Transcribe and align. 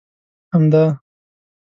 همدا! 0.53 0.83